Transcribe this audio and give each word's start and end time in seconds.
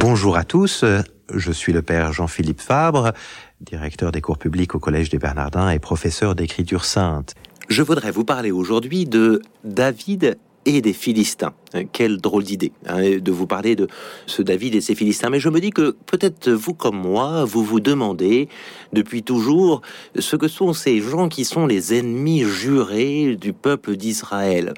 Bonjour 0.00 0.36
à 0.36 0.44
tous, 0.44 0.84
je 1.34 1.52
suis 1.52 1.72
le 1.72 1.82
père 1.82 2.12
Jean-Philippe 2.12 2.60
Fabre, 2.60 3.12
directeur 3.60 4.12
des 4.12 4.20
cours 4.20 4.38
publics 4.38 4.76
au 4.76 4.78
Collège 4.78 5.10
des 5.10 5.18
Bernardins 5.18 5.70
et 5.70 5.80
professeur 5.80 6.36
d'écriture 6.36 6.84
sainte. 6.84 7.34
Je 7.68 7.82
voudrais 7.82 8.12
vous 8.12 8.24
parler 8.24 8.52
aujourd'hui 8.52 9.06
de 9.06 9.42
David 9.64 10.38
et 10.66 10.80
des 10.82 10.92
Philistins. 10.92 11.52
Quelle 11.92 12.18
drôle 12.18 12.44
d'idée 12.44 12.72
hein, 12.86 13.18
de 13.18 13.32
vous 13.32 13.48
parler 13.48 13.74
de 13.74 13.88
ce 14.26 14.40
David 14.42 14.76
et 14.76 14.80
ses 14.80 14.94
Philistins. 14.94 15.30
Mais 15.30 15.40
je 15.40 15.48
me 15.48 15.60
dis 15.60 15.70
que 15.70 15.96
peut-être 16.06 16.48
vous 16.48 16.74
comme 16.74 16.96
moi, 16.96 17.44
vous 17.44 17.64
vous 17.64 17.80
demandez 17.80 18.48
depuis 18.92 19.24
toujours 19.24 19.82
ce 20.16 20.36
que 20.36 20.46
sont 20.46 20.74
ces 20.74 21.00
gens 21.00 21.28
qui 21.28 21.44
sont 21.44 21.66
les 21.66 21.98
ennemis 21.98 22.44
jurés 22.44 23.34
du 23.34 23.52
peuple 23.52 23.96
d'Israël. 23.96 24.74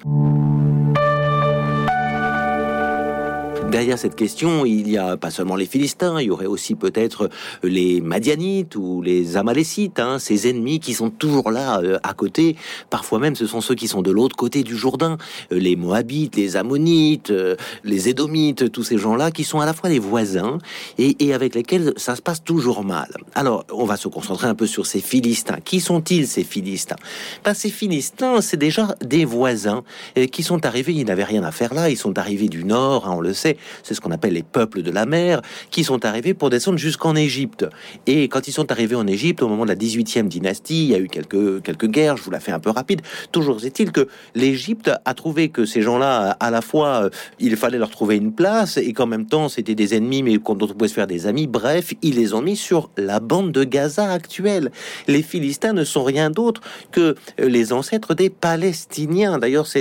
Derrière 3.70 4.00
cette 4.00 4.16
question, 4.16 4.66
il 4.66 4.90
y 4.90 4.98
a 4.98 5.16
pas 5.16 5.30
seulement 5.30 5.54
les 5.54 5.64
Philistins, 5.64 6.20
il 6.20 6.26
y 6.26 6.30
aurait 6.30 6.46
aussi 6.46 6.74
peut-être 6.74 7.30
les 7.62 8.00
Madianites 8.00 8.74
ou 8.74 9.00
les 9.00 9.36
Amalécites, 9.36 10.00
hein, 10.00 10.18
ces 10.18 10.48
ennemis 10.48 10.80
qui 10.80 10.92
sont 10.92 11.08
toujours 11.08 11.52
là 11.52 11.78
euh, 11.78 11.96
à 12.02 12.12
côté. 12.12 12.56
Parfois 12.90 13.20
même, 13.20 13.36
ce 13.36 13.46
sont 13.46 13.60
ceux 13.60 13.76
qui 13.76 13.86
sont 13.86 14.02
de 14.02 14.10
l'autre 14.10 14.34
côté 14.34 14.64
du 14.64 14.76
Jourdain, 14.76 15.18
euh, 15.52 15.58
les 15.60 15.76
Moabites, 15.76 16.34
les 16.34 16.56
Ammonites, 16.56 17.30
euh, 17.30 17.54
les 17.84 18.08
Édomites, 18.08 18.72
tous 18.72 18.82
ces 18.82 18.98
gens-là 18.98 19.30
qui 19.30 19.44
sont 19.44 19.60
à 19.60 19.66
la 19.66 19.72
fois 19.72 19.88
des 19.88 20.00
voisins 20.00 20.58
et, 20.98 21.32
avec 21.32 21.54
lesquels 21.54 21.92
ça 21.96 22.16
se 22.16 22.22
passe 22.22 22.42
toujours 22.42 22.82
mal. 22.82 23.08
Alors, 23.36 23.64
on 23.72 23.84
va 23.84 23.96
se 23.96 24.08
concentrer 24.08 24.48
un 24.48 24.56
peu 24.56 24.66
sur 24.66 24.84
ces 24.84 25.00
Philistins. 25.00 25.58
Qui 25.64 25.78
sont-ils 25.78 26.26
ces 26.26 26.42
Philistins? 26.42 26.96
Ben, 27.44 27.54
Ces 27.54 27.70
Philistins, 27.70 28.40
c'est 28.40 28.56
déjà 28.56 28.96
des 29.00 29.24
voisins 29.24 29.84
qui 30.32 30.42
sont 30.42 30.66
arrivés, 30.66 30.92
ils 30.92 31.06
n'avaient 31.06 31.22
rien 31.22 31.44
à 31.44 31.52
faire 31.52 31.72
là, 31.72 31.88
ils 31.88 31.96
sont 31.96 32.18
arrivés 32.18 32.48
du 32.48 32.64
nord, 32.64 33.06
hein, 33.06 33.14
on 33.16 33.20
le 33.20 33.32
sait, 33.32 33.56
c'est 33.82 33.94
ce 33.94 34.00
qu'on 34.00 34.10
appelle 34.10 34.32
les 34.32 34.42
peuples 34.42 34.82
de 34.82 34.90
la 34.90 35.06
mer, 35.06 35.42
qui 35.70 35.84
sont 35.84 36.04
arrivés 36.04 36.34
pour 36.34 36.50
descendre 36.50 36.78
jusqu'en 36.78 37.16
Égypte. 37.16 37.66
Et 38.06 38.28
quand 38.28 38.48
ils 38.48 38.52
sont 38.52 38.70
arrivés 38.70 38.96
en 38.96 39.06
Égypte, 39.06 39.42
au 39.42 39.48
moment 39.48 39.64
de 39.64 39.70
la 39.70 39.76
18e 39.76 40.28
dynastie, 40.28 40.84
il 40.84 40.90
y 40.90 40.94
a 40.94 40.98
eu 40.98 41.08
quelques, 41.08 41.62
quelques 41.62 41.88
guerres, 41.88 42.16
je 42.16 42.22
vous 42.22 42.30
la 42.30 42.40
fais 42.40 42.52
un 42.52 42.60
peu 42.60 42.70
rapide. 42.70 43.00
Toujours 43.32 43.64
est-il 43.64 43.92
que 43.92 44.08
l'Égypte 44.34 44.90
a 45.04 45.14
trouvé 45.14 45.48
que 45.48 45.64
ces 45.64 45.82
gens-là, 45.82 46.36
à 46.40 46.50
la 46.50 46.62
fois, 46.62 47.04
euh, 47.04 47.10
il 47.38 47.56
fallait 47.56 47.78
leur 47.78 47.90
trouver 47.90 48.16
une 48.16 48.32
place, 48.32 48.76
et 48.76 48.92
qu'en 48.92 49.06
même 49.06 49.26
temps, 49.26 49.48
c'était 49.48 49.74
des 49.74 49.94
ennemis, 49.94 50.22
mais 50.22 50.38
dont 50.38 50.56
on 50.60 50.74
pouvait 50.74 50.88
se 50.88 50.94
faire 50.94 51.06
des 51.06 51.26
amis. 51.26 51.46
Bref, 51.46 51.94
ils 52.02 52.16
les 52.16 52.34
ont 52.34 52.42
mis 52.42 52.56
sur 52.56 52.90
la 52.96 53.20
bande 53.20 53.52
de 53.52 53.64
Gaza 53.64 54.10
actuelle. 54.10 54.70
Les 55.08 55.22
Philistins 55.22 55.72
ne 55.72 55.84
sont 55.84 56.04
rien 56.04 56.30
d'autre 56.30 56.60
que 56.92 57.14
euh, 57.40 57.48
les 57.48 57.72
ancêtres 57.72 58.14
des 58.14 58.30
Palestiniens. 58.30 59.38
D'ailleurs, 59.38 59.66
c'est 59.66 59.80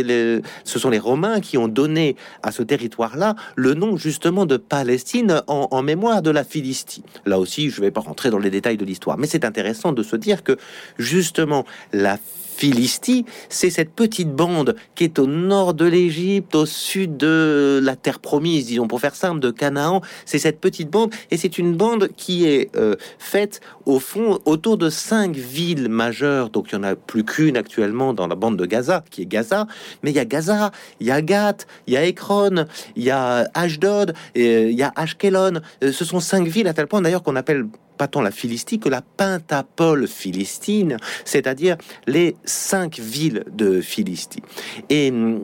ce 0.63 0.79
sont 0.79 0.89
les 0.89 0.99
Romains 0.99 1.39
qui 1.39 1.57
ont 1.57 1.67
donné 1.67 2.15
à 2.43 2.51
ce 2.51 2.63
territoire-là 2.63 3.35
le 3.55 3.68
le 3.69 3.75
nom 3.75 3.97
justement 3.97 4.47
de 4.47 4.57
Palestine 4.57 5.43
en, 5.45 5.83
mémoire 5.83 6.23
de 6.23 6.31
la 6.31 6.43
Philistie. 6.43 7.03
Là 7.27 7.37
aussi, 7.37 7.69
je 7.69 7.79
ne 7.79 7.85
vais 7.85 7.91
pas 7.91 8.01
rentrer 8.01 8.31
dans 8.31 8.39
les 8.39 8.49
détails 8.49 8.77
de 8.77 8.85
l'histoire, 8.85 9.15
mais 9.19 9.27
c'est 9.27 9.45
intéressant 9.45 9.91
de 9.91 10.01
se 10.01 10.15
dire 10.15 10.43
que 10.43 10.57
justement 10.97 11.65
la 11.93 12.17
Philistie, 12.59 13.23
c'est 13.47 13.69
cette 13.69 13.91
petite 13.91 14.33
bande 14.33 14.75
qui 14.93 15.05
est 15.05 15.17
au 15.17 15.27
nord 15.27 15.73
de 15.73 15.85
l'Égypte, 15.85 16.55
au 16.55 16.65
sud 16.65 17.15
de 17.15 17.79
la 17.81 17.95
terre 17.95 18.19
promise, 18.19 18.65
disons 18.65 18.85
pour 18.85 18.99
faire 18.99 19.15
simple, 19.15 19.39
de 19.39 19.49
Canaan. 19.49 20.01
C'est 20.25 20.39
cette 20.39 20.59
petite 20.59 20.89
bande, 20.89 21.13
et 21.31 21.37
c'est 21.37 21.57
une 21.57 21.77
bande 21.77 22.09
qui 22.17 22.45
est 22.45 22.75
euh, 22.75 22.97
faite 23.17 23.61
au 23.85 23.99
fond 23.99 24.39
autour 24.43 24.77
de 24.77 24.89
cinq 24.89 25.37
villes 25.37 25.87
majeures. 25.87 26.49
Donc 26.49 26.67
il 26.71 26.75
y 26.75 26.77
en 26.77 26.83
a 26.83 26.97
plus 26.97 27.23
qu'une 27.23 27.55
actuellement 27.55 28.13
dans 28.13 28.27
la 28.27 28.35
bande 28.35 28.57
de 28.57 28.65
Gaza, 28.65 29.05
qui 29.09 29.21
est 29.21 29.25
Gaza. 29.25 29.65
Mais 30.03 30.09
il 30.11 30.17
y 30.17 30.19
a 30.19 30.25
Gaza, 30.25 30.71
il 30.99 31.07
y 31.07 31.11
a 31.11 31.21
Gath, 31.21 31.65
il 31.87 31.93
y 31.93 31.97
a 31.97 32.05
Ekron, 32.05 32.65
il 32.97 33.03
y 33.03 33.09
a 33.09 33.49
Ashdod, 33.53 34.13
il 34.35 34.71
y 34.71 34.83
a 34.83 34.91
Ashkelon. 34.97 35.61
Euh, 35.81 35.93
ce 35.93 36.03
sont 36.03 36.19
cinq 36.19 36.45
villes 36.45 36.67
à 36.67 36.73
tel 36.73 36.87
point 36.87 37.01
d'ailleurs 37.01 37.23
qu'on 37.23 37.37
appelle 37.37 37.67
pas 37.99 38.07
tant 38.07 38.21
la 38.21 38.31
Philistie 38.31 38.79
que 38.79 38.87
la 38.87 39.01
Pentapole 39.01 40.07
philistine, 40.07 40.95
c'est-à-dire 41.25 41.75
les 42.07 42.37
cinq 42.45 42.97
villes 42.97 43.43
de 43.51 43.81
Philistie. 43.81 44.41
Et 44.89 45.11
euh, 45.11 45.39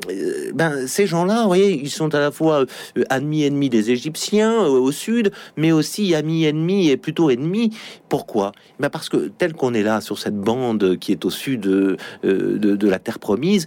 ben, 0.54 0.88
ces 0.88 1.06
gens-là, 1.06 1.42
vous 1.42 1.48
voyez, 1.48 1.74
ils 1.74 1.90
sont 1.90 2.16
à 2.16 2.20
la 2.20 2.32
fois 2.32 2.66
euh, 2.98 3.04
amis-ennemis 3.10 3.70
des 3.70 3.92
Égyptiens 3.92 4.54
euh, 4.54 4.70
au 4.70 4.94
sud, 4.94 5.34
mais 5.58 5.74
aussi 5.74 6.16
amis-ennemis 6.16 6.88
et 6.90 6.96
plutôt 6.96 7.30
ennemis. 7.30 7.76
Pourquoi? 8.08 8.54
Ben 8.80 8.90
Parce 8.90 9.10
que 9.10 9.30
tel 9.38 9.52
qu'on 9.52 9.74
est 9.74 9.84
là 9.84 10.00
sur 10.00 10.18
cette 10.18 10.38
bande 10.38 10.98
qui 10.98 11.12
est 11.12 11.26
au 11.26 11.30
sud 11.30 11.60
de, 11.60 11.98
de, 12.24 12.88
la 12.88 13.00
terre 13.00 13.20
promise, 13.20 13.66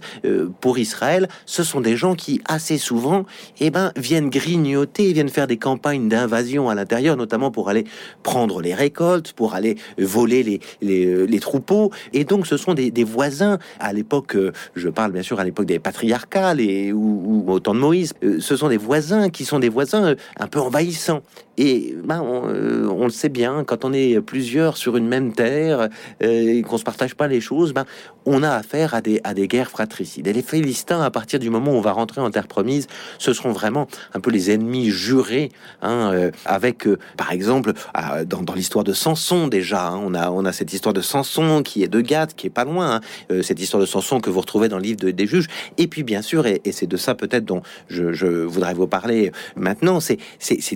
pour 0.61 0.79
Israël, 0.79 1.27
ce 1.45 1.63
sont 1.63 1.81
des 1.81 1.95
gens 1.95 2.15
qui 2.15 2.41
assez 2.45 2.79
souvent 2.79 3.25
eh 3.59 3.69
ben, 3.69 3.91
viennent 3.95 4.29
grignoter, 4.29 5.13
viennent 5.13 5.29
faire 5.29 5.45
des 5.45 5.57
campagnes 5.57 6.09
d'invasion 6.09 6.69
à 6.69 6.75
l'intérieur, 6.75 7.17
notamment 7.17 7.51
pour 7.51 7.69
aller 7.69 7.83
prendre 8.23 8.61
les 8.61 8.73
récoltes, 8.79 9.33
pour 9.33 9.53
aller 9.53 9.75
voler 9.97 10.41
les, 10.43 11.05
euh, 11.05 11.25
les 11.25 11.39
troupeaux. 11.39 11.91
Et 12.13 12.23
donc, 12.23 12.47
ce 12.47 12.57
sont 12.57 12.73
des, 12.73 12.89
des 12.91 13.03
voisins. 13.03 13.59
À 13.79 13.93
l'époque, 13.93 14.35
euh, 14.35 14.51
je 14.75 14.89
parle 14.89 15.11
bien 15.11 15.21
sûr 15.21 15.39
à 15.39 15.43
l'époque 15.43 15.65
des 15.65 15.79
patriarcales 15.79 16.61
et, 16.61 16.91
ou, 16.91 17.43
au 17.47 17.59
temps 17.59 17.75
de 17.75 17.79
Moïse, 17.79 18.13
euh, 18.23 18.39
ce 18.39 18.55
sont 18.55 18.69
des 18.69 18.77
voisins 18.77 19.29
qui 19.29 19.45
sont 19.45 19.59
des 19.59 19.69
voisins 19.69 20.15
un 20.39 20.47
peu 20.47 20.59
envahissants. 20.59 21.21
Et 21.61 21.95
ben, 22.03 22.21
on, 22.21 23.03
le 23.03 23.09
sait 23.09 23.29
bien, 23.29 23.63
quand 23.65 23.83
on 23.83 23.93
est 23.93 24.21
plusieurs 24.21 24.77
sur 24.77 24.97
une 24.97 25.07
même 25.07 25.33
terre 25.33 25.89
et 26.21 26.61
qu'on 26.61 26.77
se 26.77 26.83
partage 26.83 27.15
pas 27.15 27.27
les 27.27 27.41
choses, 27.41 27.73
ben, 27.73 27.85
on 28.25 28.43
a 28.43 28.51
affaire 28.51 28.93
à 28.93 29.01
des, 29.01 29.19
à 29.23 29.33
des 29.33 29.47
guerres 29.47 29.69
fratricides. 29.69 30.27
Et 30.27 30.33
les 30.33 30.41
Philistins, 30.41 31.01
à 31.01 31.11
partir 31.11 31.39
du 31.39 31.49
moment 31.49 31.71
où 31.71 31.75
on 31.75 31.81
va 31.81 31.91
rentrer 31.91 32.21
en 32.21 32.31
terre 32.31 32.47
promise, 32.47 32.87
ce 33.17 33.33
seront 33.33 33.51
vraiment 33.51 33.87
un 34.13 34.19
peu 34.19 34.31
les 34.31 34.51
ennemis 34.51 34.89
jurés, 34.89 35.51
hein, 35.81 36.31
avec, 36.45 36.87
par 37.17 37.31
exemple, 37.31 37.73
dans, 38.25 38.41
dans 38.41 38.53
l'histoire 38.53 38.85
de 38.85 38.93
Samson 38.93 39.47
déjà. 39.47 39.89
Hein. 39.89 39.99
On 40.01 40.13
a 40.13 40.31
on 40.31 40.45
a 40.45 40.53
cette 40.53 40.71
histoire 40.73 40.93
de 40.93 41.01
Samson 41.01 41.61
qui 41.63 41.83
est 41.83 41.87
de 41.87 42.01
Gath, 42.01 42.35
qui 42.35 42.47
est 42.47 42.51
pas 42.51 42.65
loin. 42.65 42.95
Hein. 42.95 43.01
Euh, 43.31 43.41
cette 43.41 43.59
histoire 43.59 43.81
de 43.81 43.85
Samson 43.85 44.19
que 44.19 44.29
vous 44.29 44.39
retrouvez 44.39 44.69
dans 44.69 44.77
le 44.77 44.83
livre 44.83 45.09
des 45.09 45.27
juges. 45.27 45.47
Et 45.77 45.87
puis 45.87 46.03
bien 46.03 46.21
sûr, 46.21 46.45
et, 46.45 46.61
c'est 46.71 46.87
de 46.87 46.97
ça 46.97 47.15
peut-être 47.15 47.45
dont 47.45 47.61
je, 47.89 48.25
voudrais 48.45 48.73
vous 48.73 48.87
parler 48.87 49.31
maintenant, 49.55 49.99
c'est 49.99 50.17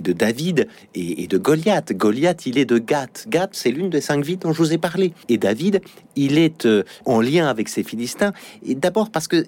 de 0.00 0.12
David 0.12 0.68
et, 0.94 1.26
de 1.26 1.38
Goliath. 1.38 1.92
Goliath, 1.92 2.46
il 2.46 2.58
est 2.58 2.64
de 2.64 2.78
Gath. 2.78 3.26
Gath, 3.28 3.50
c'est 3.52 3.70
l'une 3.70 3.90
des 3.90 4.00
cinq 4.00 4.24
villes 4.24 4.38
dont 4.38 4.52
je 4.52 4.58
vous 4.58 4.72
ai 4.72 4.78
parlé. 4.78 5.12
Et 5.28 5.38
David, 5.38 5.80
il 6.16 6.38
est 6.38 6.66
euh, 6.66 6.84
en 7.04 7.20
lien 7.20 7.48
avec 7.48 7.68
ces 7.68 7.82
Philistins. 7.82 8.32
D'abord 8.66 9.10
parce 9.10 9.28
que 9.28 9.44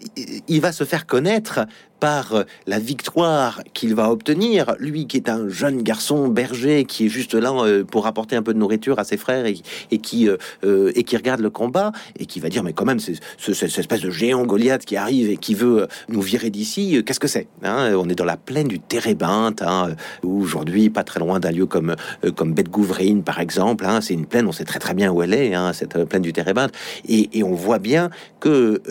il 0.49 0.61
va 0.61 0.73
se 0.73 0.85
faire 0.85 1.07
connaître 1.07 1.61
par 2.01 2.35
euh, 2.35 2.43
la 2.67 2.79
victoire 2.79 3.63
qu'il 3.75 3.95
va 3.95 4.11
obtenir, 4.11 4.75
lui 4.79 5.07
qui 5.07 5.17
est 5.17 5.29
un 5.29 5.49
jeune 5.49 5.83
garçon 5.83 6.29
berger 6.29 6.85
qui 6.85 7.07
est 7.07 7.09
juste 7.09 7.35
là 7.35 7.53
euh, 7.53 7.85
pour 7.85 8.07
apporter 8.07 8.37
un 8.37 8.43
peu 8.43 8.53
de 8.53 8.59
nourriture 8.59 8.99
à 8.99 9.05
ses 9.05 9.17
frères 9.17 9.47
et, 9.47 9.99
qui 9.99 10.29
euh, 10.29 10.93
et 10.95 11.05
qui 11.05 11.17
regarde 11.17 11.41
le 11.41 11.51
combat 11.51 11.93
et 12.19 12.27
qui 12.27 12.41
va 12.41 12.49
dire 12.49 12.63
mais 12.63 12.73
quand 12.73 12.85
même 12.85 13.01
c'est 13.01 13.15
cette 13.39 13.79
espèce 13.79 14.01
de 14.01 14.11
géant 14.11 14.45
Goliath 14.45 14.85
qui 14.85 14.97
arrive 14.97 15.31
et 15.31 15.37
qui 15.37 15.55
veut 15.55 15.87
nous 16.09 16.21
virer 16.21 16.51
d'ici, 16.51 17.03
qu'est-ce 17.05 17.21
que 17.21 17.29
c'est 17.29 17.49
hein? 17.63 17.95
On 17.97 18.09
est 18.09 18.15
dans 18.15 18.25
la 18.25 18.37
plaine 18.37 18.69
du 18.69 18.81
Térébinthe, 18.81 19.63
hein, 19.63 19.95
aujourd'hui 20.23 20.91
pas 20.91 21.05
très 21.05 21.21
loin 21.21 21.41
d'un 21.41 21.53
lieu 21.53 21.67
comme 21.67 21.95
comme 22.35 22.55
Beth 22.55 22.71
Gouvrine 22.71 23.23
par 23.23 23.41
exemple. 23.41 23.87
Hein, 23.87 24.01
c'est 24.01 24.15
une 24.15 24.27
plaine, 24.27 24.47
on 24.47 24.53
sait 24.53 24.65
très 24.65 24.79
très 24.79 24.95
bien 24.95 25.11
où 25.13 25.23
elle 25.23 25.35
est, 25.35 25.55
cette 25.73 26.05
plaine 26.05 26.23
du 26.23 26.33
Térébinthe, 26.33 26.73
et 27.09 27.43
on 27.43 27.55
voit 27.55 27.79
bien 27.79 28.11
que 28.41 28.83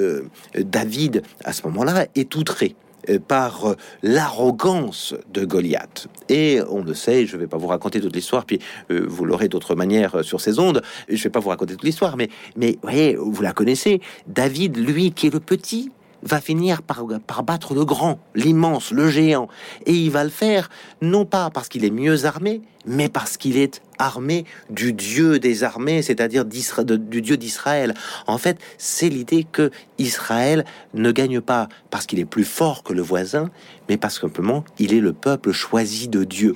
David 0.58 1.24
à 1.44 1.54
ce 1.54 1.64
moment-là 1.64 2.08
est 2.16 2.36
outré. 2.36 2.76
Euh, 3.10 3.20
par 3.20 3.66
euh, 3.66 3.76
l'arrogance 4.04 5.16
de 5.34 5.46
Goliath. 5.46 6.08
Et 6.30 6.60
on 6.70 6.84
le 6.84 6.94
sait, 6.94 7.26
je 7.26 7.36
ne 7.36 7.42
vais 7.42 7.48
pas 7.48 7.58
vous 7.58 7.68
raconter 7.68 8.00
toute 8.00 8.16
l'histoire, 8.16 8.46
puis 8.46 8.60
euh, 8.92 9.06
vous 9.08 9.26
l'aurez 9.26 9.48
d'autres 9.48 9.76
manières 9.76 10.24
sur 10.24 10.42
ces 10.42 10.60
ondes. 10.60 10.82
Je 11.08 11.14
ne 11.14 11.20
vais 11.20 11.30
pas 11.30 11.40
vous 11.40 11.50
raconter 11.50 11.74
toute 11.74 11.84
l'histoire, 11.84 12.18
mais, 12.18 12.30
mais 12.56 12.78
voyez, 12.82 13.16
vous 13.16 13.42
la 13.42 13.54
connaissez. 13.54 14.02
David, 14.28 14.78
lui, 14.78 15.12
qui 15.12 15.28
est 15.28 15.34
le 15.34 15.40
petit, 15.40 15.92
va 16.26 16.42
finir 16.42 16.82
par, 16.82 17.06
battre 17.44 17.74
le 17.74 17.86
grand, 17.86 18.20
l'immense, 18.34 18.92
le 18.92 19.10
géant. 19.10 19.48
Et 19.86 19.94
il 19.94 20.12
va 20.12 20.24
le 20.24 20.30
faire 20.30 20.70
non 21.02 21.26
pas 21.26 21.50
parce 21.52 21.70
qu'il 21.70 21.86
est 21.86 21.92
mieux 21.92 22.26
armé, 22.26 22.62
mais 22.86 23.10
parce 23.10 23.38
qu'il 23.38 23.58
est 23.58 23.82
armé 23.98 24.46
du 24.70 24.92
Dieu 24.94 25.40
des 25.40 25.64
armées, 25.64 26.02
c'est-à-dire 26.02 26.46
du 26.46 27.22
Dieu 27.22 27.38
d'Israël. 27.38 27.94
En 28.28 28.38
fait, 28.38 28.58
c'est 28.78 29.10
l'idée 29.10 29.46
que 29.50 29.72
Israël 29.98 30.66
ne 30.94 31.12
gagne 31.12 31.42
pas 31.42 31.70
parce 31.92 32.06
qu'il 32.06 32.20
est 32.20 32.26
plus 32.26 32.44
fort 32.44 32.84
que 32.84 32.94
le 32.94 33.02
voisin, 33.02 33.50
mais 33.88 33.98
parce 33.98 34.16
que 34.16 34.28
simplement 34.28 34.66
il 34.80 34.94
est 34.94 35.00
le 35.00 35.14
peuple 35.14 35.52
choisi 35.52 36.08
de 36.08 36.24
Dieu. 36.24 36.56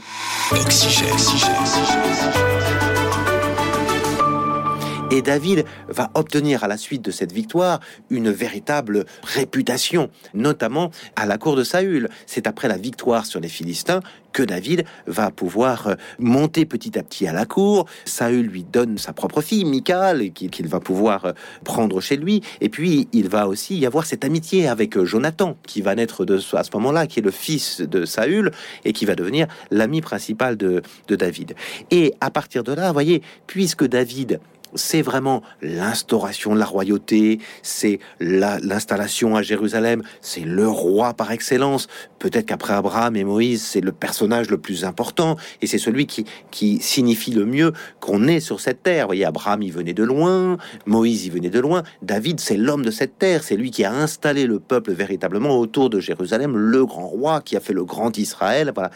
Et 5.11 5.23
David 5.23 5.65
va 5.87 6.11
obtenir 6.13 6.63
à 6.63 6.67
la 6.67 6.77
suite 6.77 7.01
de 7.01 7.09
cette 7.09 7.31
victoire 7.31 7.79
une 8.11 8.29
véritable 8.29 9.05
réputation, 9.23 10.11
notamment 10.35 10.91
à 11.15 11.25
la 11.25 11.39
cour 11.39 11.55
de 11.55 11.63
Saül. 11.63 12.09
C'est 12.27 12.45
après 12.45 12.67
la 12.67 12.77
victoire 12.77 13.25
sur 13.25 13.39
les 13.39 13.47
Philistins 13.47 14.01
que 14.33 14.43
David 14.43 14.85
va 15.07 15.31
pouvoir 15.31 15.87
euh, 15.87 15.95
monter 16.19 16.65
petit 16.65 16.99
à 16.99 17.01
petit 17.01 17.25
à 17.25 17.33
la 17.33 17.47
cour. 17.47 17.87
Saül 18.05 18.45
lui 18.45 18.63
donne 18.63 18.99
sa 18.99 19.11
propre 19.11 19.41
fille, 19.41 19.65
Michal, 19.65 20.31
qu'il 20.31 20.67
va 20.67 20.79
pouvoir 20.79 21.25
euh, 21.25 21.31
prendre 21.63 21.99
chez 22.01 22.15
lui. 22.15 22.41
Et 22.61 22.69
puis, 22.69 23.07
il 23.11 23.29
va 23.29 23.47
aussi 23.47 23.79
y 23.79 23.87
avoir 23.87 24.05
cette 24.05 24.23
amitié 24.23 24.67
avec 24.67 24.95
euh, 24.95 25.05
Jonathan, 25.05 25.57
qui 25.65 25.81
va 25.81 25.95
naître 25.95 26.23
de, 26.23 26.39
à 26.53 26.63
ce 26.63 26.69
moment-là, 26.75 27.07
qui 27.07 27.19
est 27.19 27.23
le 27.23 27.31
fils 27.31 27.81
de 27.81 28.05
Saül, 28.05 28.51
et 28.85 28.93
qui 28.93 29.05
va 29.05 29.15
devenir 29.15 29.47
l'ami 29.71 30.01
principal 30.01 30.55
de, 30.55 30.83
de 31.07 31.15
David. 31.15 31.55
Et 31.89 32.13
à 32.21 32.29
partir 32.29 32.63
de 32.63 32.73
là, 32.73 32.87
vous 32.87 32.93
voyez, 32.93 33.23
puisque 33.47 33.85
David 33.85 34.39
c'est 34.75 35.01
vraiment 35.01 35.41
l'instauration 35.61 36.53
de 36.53 36.59
la 36.59 36.65
royauté, 36.65 37.39
c'est 37.61 37.99
l'installation 38.19 39.35
à 39.35 39.41
Jérusalem, 39.41 40.03
c'est 40.21 40.41
le 40.41 40.67
roi 40.67 41.13
par 41.13 41.31
excellence. 41.31 41.87
Peut-être 42.19 42.45
qu'après 42.45 42.73
Abraham 42.73 43.15
et 43.15 43.23
Moïse, 43.23 43.63
c'est 43.63 43.81
le 43.81 43.91
personnage 43.91 44.49
le 44.49 44.57
plus 44.57 44.85
important 44.85 45.37
et 45.61 45.67
c'est 45.67 45.77
celui 45.77 46.05
qui, 46.05 46.25
qui 46.51 46.79
signifie 46.81 47.31
le 47.31 47.45
mieux 47.45 47.73
qu'on 47.99 48.27
est 48.27 48.39
sur 48.39 48.59
cette 48.59 48.83
terre. 48.83 49.07
Voyez, 49.07 49.25
Abraham, 49.25 49.61
il 49.61 49.71
venait 49.71 49.93
de 49.93 50.03
loin, 50.03 50.57
Moïse, 50.85 51.25
il 51.25 51.31
venait 51.31 51.49
de 51.49 51.59
loin. 51.59 51.83
David, 52.01 52.39
c'est 52.39 52.57
l'homme 52.57 52.85
de 52.85 52.91
cette 52.91 53.17
terre, 53.17 53.43
c'est 53.43 53.55
lui 53.55 53.71
qui 53.71 53.83
a 53.83 53.93
installé 53.93 54.45
le 54.45 54.59
peuple 54.59 54.91
véritablement 54.91 55.57
autour 55.57 55.89
de 55.89 55.99
Jérusalem, 55.99 56.55
le 56.57 56.85
grand 56.85 57.07
roi 57.07 57.41
qui 57.41 57.55
a 57.55 57.59
fait 57.59 57.73
le 57.73 57.85
grand 57.85 58.17
Israël. 58.17 58.71
Voilà. 58.73 58.91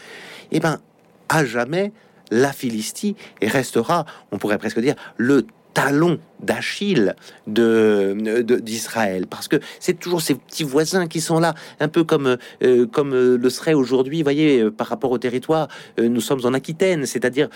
Eh 0.52 0.60
ben, 0.60 0.78
à 1.28 1.44
jamais, 1.44 1.92
la 2.30 2.52
Philistie 2.52 3.16
restera, 3.42 4.04
on 4.32 4.38
pourrait 4.38 4.58
presque 4.58 4.80
dire, 4.80 4.94
le 5.16 5.46
talon 5.74 6.18
d'Achille 6.40 7.14
de, 7.46 8.42
d'Israël. 8.60 9.26
Parce 9.26 9.48
que 9.48 9.56
c'est 9.80 9.98
toujours 9.98 10.22
ces 10.22 10.34
petits 10.34 10.64
voisins 10.64 11.06
qui 11.06 11.20
sont 11.20 11.40
là 11.40 11.54
un 11.80 11.88
peu 11.88 12.04
comme 12.04 12.36
euh, 12.62 12.86
comme 12.86 13.12
euh, 13.12 13.36
le 13.36 13.50
serait 13.50 13.74
aujourd'hui 13.74 14.22
voyez 14.22 14.60
euh, 14.60 14.70
par 14.70 14.86
rapport 14.88 15.10
au 15.10 15.18
territoire 15.18 15.68
nous 15.98 16.20
sommes 16.20 16.40
en 16.44 16.52
Aquitaine 16.52 17.06
c'est-à-dire 17.06 17.48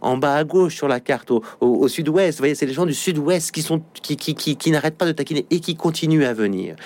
en 0.00 0.16
bas 0.16 0.34
à 0.34 0.44
gauche 0.44 0.76
sur 0.76 0.88
la 0.88 1.00
carte 1.00 1.30
au, 1.30 1.88
sud-ouest. 1.88 2.38
Voyez 2.38 2.54
c'est 2.54 2.66
les 2.66 2.72
gens 2.72 2.86
du 2.86 2.94
sud-ouest 2.94 3.50
qui 3.50 3.62
sont 3.62 3.82
qui, 4.02 4.16
qui, 4.16 4.34
qui, 4.34 4.56
qui 4.56 4.70
n'arrêtent 4.70 4.98
pas 4.98 5.06
de 5.06 5.12
taquiner 5.12 5.46
et 5.50 5.60
qui 5.60 5.74
continuent 5.74 6.24
à 6.24 6.34
venir. 6.34 6.76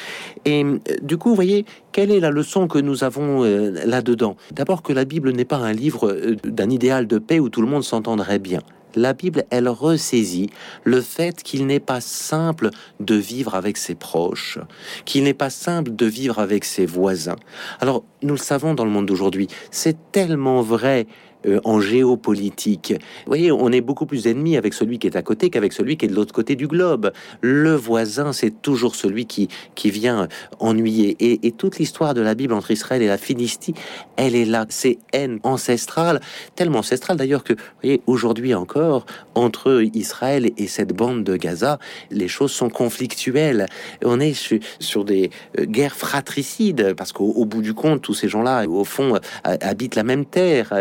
Et 0.45 0.65
du 1.03 1.19
coup 1.19 1.31
vous 1.31 1.35
voyez 1.35 1.67
quelle 1.93 2.11
est 2.11 2.21
la 2.21 2.31
leçon 2.31 2.69
que 2.69 2.79
nous 2.79 3.05
avons 3.05 3.43
là-dedans? 3.43 4.37
D'abord 4.53 4.83
que 4.83 4.93
la 4.93 5.05
Bible 5.05 5.33
n'est 5.33 5.45
pas 5.45 5.57
un 5.57 5.73
livre 5.73 6.37
d'un 6.45 6.71
idéal 6.71 7.07
de 7.07 7.19
paix 7.19 7.41
où 7.41 7.49
tout 7.49 7.61
le 7.61 7.69
monde 7.69 7.85
s'entendrait 7.85 8.39
bien 8.39 8.61
la 8.95 9.13
Bible, 9.13 9.45
elle 9.51 9.69
ressaisit 9.69 10.51
le 10.85 11.01
fait 11.01 11.43
qu'il 11.43 11.67
n'est 11.67 11.81
pas 11.81 12.01
simple 12.01 12.71
de 13.01 13.15
vivre 13.15 13.55
avec 13.55 13.77
ses 13.77 13.95
proches, 13.95 14.59
qu'il 15.05 15.25
n'est 15.25 15.35
pas 15.35 15.51
simple 15.51 15.95
de 15.95 16.07
vivre 16.07 16.39
avec 16.39 16.65
ses 16.65 16.87
voisins. 16.87 17.37
Alors, 17.81 18.05
nous 18.23 18.35
le 18.35 18.39
savons 18.39 18.75
dans 18.75 18.85
le 18.85 18.91
monde 18.91 19.07
d'aujourd'hui, 19.07 19.49
c'est 19.71 20.13
tellement 20.13 20.63
vrai 20.63 21.07
euh, 21.47 21.59
en 21.65 21.81
géopolitique. 21.81 22.93
Vous 22.93 23.29
voyez, 23.31 23.51
on 23.51 23.73
est 23.73 23.81
beaucoup 23.81 24.05
plus 24.05 24.27
ennemis 24.27 24.59
avec 24.59 24.75
celui 24.75 24.99
qui 24.99 25.07
est 25.07 25.17
à 25.17 25.23
côté 25.23 25.49
qu'avec 25.49 25.73
celui 25.73 25.97
qui 25.97 26.05
est 26.05 26.09
de 26.09 26.15
l'autre 26.15 26.35
côté 26.35 26.55
du 26.55 26.67
globe. 26.67 27.13
Le 27.41 27.75
voisin, 27.75 28.35
c'est 28.35 28.61
toujours 28.61 28.95
celui 28.95 29.25
qui, 29.25 29.49
qui 29.75 29.91
vient 29.91 30.29
ennuyer. 30.59 31.17
Et, 31.21 31.51
toute 31.53 31.79
l'histoire 31.79 32.15
de 32.15 32.21
la 32.21 32.35
Bible 32.35 32.53
entre 32.53 32.71
Israël 32.71 33.03
et 33.03 33.07
la 33.07 33.17
Philistie, 33.17 33.75
elle 34.17 34.35
est 34.35 34.45
là. 34.45 34.67
C'est 34.69 34.99
haine 35.13 35.41
ancestrale, 35.43 36.21
tellement 36.57 36.81
ancestrale 36.81 37.17
d'ailleurs 37.17 37.43
que, 37.43 37.55
vous 37.55 37.61
voyez, 37.83 38.03
aujourd'hui 38.07 38.55
encore, 38.55 39.07
entre 39.35 39.83
Israël 39.95 40.51
et 40.57 40.67
cette 40.67 40.93
bande 40.93 41.25
de 41.25 41.37
Gaza, 41.37 41.79
les 42.11 42.29
choses 42.29 42.53
sont 42.53 42.71
conflictuelles. 42.71 43.67
On 44.05 44.21
est 44.21 44.35
sur 44.79 45.05
des 45.05 45.31
euh, 45.59 45.65
guerres 45.65 45.97
fratricides, 45.97 46.95
parce 46.97 47.13
qu'au 47.13 47.45
bout 47.47 47.63
du 47.63 47.75
compte, 47.75 48.03
tous 48.03 48.15
ces 48.15 48.29
gens-là, 48.29 48.67
au 48.69 48.85
fond, 48.85 49.15
euh, 49.15 49.57
habitent 49.61 49.97
la 49.97 50.05
même 50.05 50.25
terre. 50.27 50.73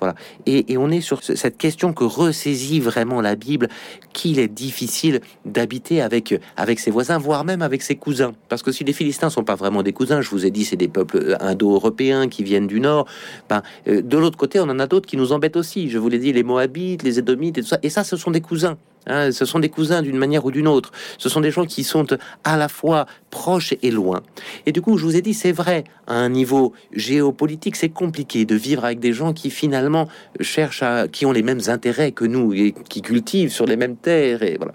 Voilà 0.00 0.05
et, 0.46 0.76
on 0.76 0.90
est 0.90 1.00
sur 1.00 1.22
cette 1.22 1.56
question 1.56 1.92
que 1.92 2.04
ressaisit 2.04 2.80
vraiment 2.80 3.20
la 3.20 3.34
Bible, 3.34 3.68
qu'il 4.12 4.38
est 4.38 4.48
difficile 4.48 5.20
d'habiter 5.44 6.02
avec, 6.02 6.38
avec 6.56 6.80
ses 6.80 6.90
voisins, 6.90 7.18
voire 7.18 7.44
même 7.44 7.62
avec 7.62 7.82
ses 7.82 7.96
cousins. 7.96 8.34
Parce 8.48 8.62
que 8.62 8.72
si 8.72 8.84
les 8.84 8.92
Philistins 8.92 9.30
sont 9.30 9.44
pas 9.44 9.54
vraiment 9.54 9.82
des 9.82 9.92
cousins, 9.92 10.20
je 10.20 10.30
vous 10.30 10.44
ai 10.44 10.50
dit, 10.50 10.64
c'est 10.64 10.76
des 10.76 10.88
peuples 10.88 11.16
euh, 11.18 11.36
indo-européens 11.40 12.28
qui 12.28 12.42
viennent 12.44 12.66
du 12.66 12.80
Nord, 12.80 13.06
ben, 13.48 13.62
euh, 13.88 14.02
de 14.02 14.18
l'autre 14.18 14.36
côté, 14.36 14.60
on 14.60 14.64
en 14.64 14.78
a 14.78 14.86
d'autres 14.86 15.06
qui 15.06 15.16
nous 15.16 15.32
embêtent 15.32 15.56
aussi. 15.56 15.88
Je 15.88 15.98
vous 15.98 16.08
l'ai 16.08 16.18
dit, 16.18 16.32
les 16.32 16.42
Moabites, 16.42 17.02
les 17.02 17.18
Édomites 17.18 17.60
et 17.82 17.90
ça, 17.90 18.04
ce 18.04 18.16
sont 18.16 18.30
des 18.30 18.40
cousins. 18.40 18.76
Hein, 19.06 19.30
ce 19.32 19.44
sont 19.44 19.58
des 19.58 19.68
cousins 19.68 20.02
d'une 20.02 20.16
manière 20.16 20.44
ou 20.44 20.50
d'une 20.50 20.68
autre. 20.68 20.90
Ce 21.18 21.28
sont 21.28 21.40
des 21.40 21.50
gens 21.50 21.64
qui 21.64 21.84
sont 21.84 22.06
à 22.44 22.56
la 22.56 22.68
fois 22.68 23.06
proches 23.30 23.74
et 23.82 23.90
loin. 23.90 24.22
Et 24.66 24.72
du 24.72 24.82
coup, 24.82 24.98
je 24.98 25.04
vous 25.04 25.16
ai 25.16 25.22
dit, 25.22 25.34
c'est 25.34 25.52
vrai, 25.52 25.84
à 26.06 26.14
un 26.14 26.28
niveau 26.28 26.72
géopolitique, 26.92 27.76
c'est 27.76 27.88
compliqué 27.88 28.44
de 28.44 28.54
vivre 28.56 28.84
avec 28.84 28.98
des 28.98 29.12
gens 29.12 29.32
qui 29.32 29.50
finalement 29.50 30.08
cherchent 30.40 30.82
à, 30.82 31.08
qui 31.08 31.26
ont 31.26 31.32
les 31.32 31.42
mêmes 31.42 31.60
intérêts 31.68 32.12
que 32.12 32.24
nous 32.24 32.52
et 32.52 32.74
qui 32.88 33.02
cultivent 33.02 33.52
sur 33.52 33.66
les 33.66 33.76
mêmes 33.76 33.96
terres 33.96 34.42
et 34.42 34.56
voilà. 34.56 34.72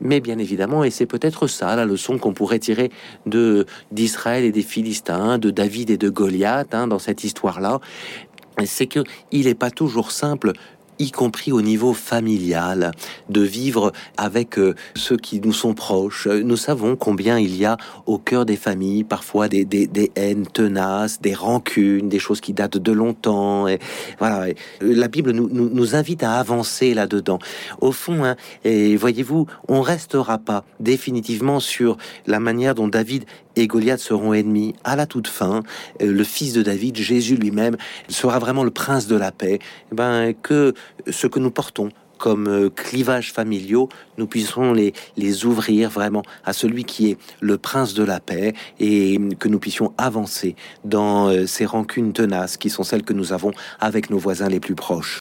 Mais 0.00 0.20
bien 0.20 0.38
évidemment, 0.38 0.84
et 0.84 0.90
c'est 0.90 1.06
peut-être 1.06 1.48
ça 1.48 1.74
la 1.74 1.84
leçon 1.84 2.18
qu'on 2.18 2.32
pourrait 2.32 2.60
tirer 2.60 2.90
de 3.26 3.66
d'Israël 3.90 4.44
et 4.44 4.52
des 4.52 4.62
Philistins, 4.62 5.38
de 5.38 5.50
David 5.50 5.90
et 5.90 5.96
de 5.96 6.08
Goliath 6.08 6.72
hein, 6.72 6.86
dans 6.86 7.00
cette 7.00 7.24
histoire-là, 7.24 7.80
c'est 8.64 8.86
que 8.86 9.00
il 9.32 9.46
n'est 9.46 9.54
pas 9.54 9.70
toujours 9.70 10.12
simple 10.12 10.52
y 10.98 11.10
compris 11.10 11.52
au 11.52 11.62
niveau 11.62 11.92
familial, 11.94 12.92
de 13.28 13.40
vivre 13.40 13.92
avec 14.16 14.58
euh, 14.58 14.74
ceux 14.96 15.16
qui 15.16 15.40
nous 15.40 15.52
sont 15.52 15.74
proches. 15.74 16.26
Nous 16.26 16.56
savons 16.56 16.96
combien 16.96 17.38
il 17.38 17.56
y 17.56 17.64
a 17.64 17.76
au 18.06 18.18
cœur 18.18 18.44
des 18.44 18.56
familles 18.56 19.04
parfois 19.04 19.48
des, 19.48 19.64
des, 19.64 20.10
haines 20.16 20.46
tenaces, 20.46 21.20
des 21.20 21.34
rancunes, 21.34 22.08
des 22.08 22.18
choses 22.18 22.40
qui 22.40 22.52
datent 22.52 22.78
de 22.78 22.92
longtemps. 22.92 23.68
Et 23.68 23.78
voilà, 24.18 24.52
la 24.80 25.08
Bible 25.08 25.32
nous, 25.32 25.48
nous, 25.48 25.68
nous 25.68 25.94
invite 25.94 26.22
à 26.22 26.34
avancer 26.34 26.94
là-dedans. 26.94 27.38
Au 27.80 27.92
fond, 27.92 28.24
hein, 28.24 28.36
et 28.64 28.96
voyez-vous, 28.96 29.46
on 29.68 29.80
restera 29.80 30.38
pas 30.38 30.64
définitivement 30.80 31.60
sur 31.60 31.96
la 32.26 32.40
manière 32.40 32.74
dont 32.74 32.88
David 32.88 33.24
et 33.58 33.66
Goliath 33.66 34.00
seront 34.00 34.32
ennemis 34.32 34.74
à 34.84 34.96
la 34.96 35.06
toute 35.06 35.28
fin. 35.28 35.62
Euh, 36.00 36.12
le 36.12 36.24
fils 36.24 36.52
de 36.52 36.62
David, 36.62 36.96
Jésus 36.96 37.36
lui-même, 37.36 37.76
sera 38.08 38.38
vraiment 38.38 38.64
le 38.64 38.70
prince 38.70 39.06
de 39.06 39.16
la 39.16 39.32
paix. 39.32 39.58
Eh 39.92 39.94
ben, 39.94 40.32
que 40.32 40.74
ce 41.08 41.26
que 41.26 41.38
nous 41.38 41.50
portons 41.50 41.90
comme 42.18 42.48
euh, 42.48 42.68
clivages 42.68 43.32
familiaux, 43.32 43.88
nous 44.18 44.26
puissions 44.26 44.72
les, 44.72 44.92
les 45.16 45.46
ouvrir 45.46 45.88
vraiment 45.88 46.22
à 46.44 46.52
celui 46.52 46.84
qui 46.84 47.10
est 47.10 47.18
le 47.40 47.58
prince 47.58 47.94
de 47.94 48.02
la 48.02 48.20
paix 48.20 48.54
et 48.80 49.18
que 49.38 49.48
nous 49.48 49.60
puissions 49.60 49.92
avancer 49.96 50.56
dans 50.84 51.28
euh, 51.28 51.46
ces 51.46 51.64
rancunes 51.64 52.12
tenaces 52.12 52.56
qui 52.56 52.70
sont 52.70 52.82
celles 52.82 53.04
que 53.04 53.12
nous 53.12 53.32
avons 53.32 53.52
avec 53.80 54.10
nos 54.10 54.18
voisins 54.18 54.48
les 54.48 54.60
plus 54.60 54.74
proches. 54.74 55.16